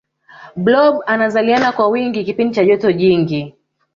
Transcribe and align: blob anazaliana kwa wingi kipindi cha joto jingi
blob 0.55 0.95
anazaliana 1.07 1.71
kwa 1.71 1.87
wingi 1.87 2.23
kipindi 2.25 2.55
cha 2.55 2.65
joto 2.65 2.91
jingi 2.91 3.55